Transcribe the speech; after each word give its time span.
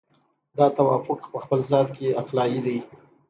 دا 0.57 0.65
توافق 0.77 1.19
په 1.31 1.37
خپل 1.43 1.59
ذات 1.69 1.87
کې 1.97 2.15
عقلایي 2.21 2.59
دی. 2.65 2.77